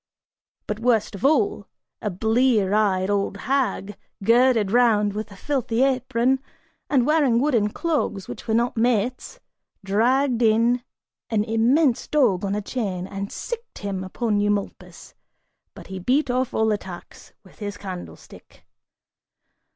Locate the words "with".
5.13-5.31, 17.43-17.59